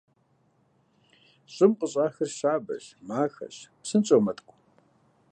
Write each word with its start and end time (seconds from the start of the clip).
Щӏым 1.53 1.71
къыщӏахыр 1.77 2.29
щабэщ, 2.37 2.85
махэщ, 3.07 3.55
псынщӏэу 3.81 4.21
мэткӏу. 4.25 4.57